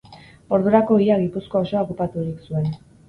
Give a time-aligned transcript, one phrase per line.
[0.57, 2.69] Ordurako ia Gipuzkoa osoa okupaturik zuen.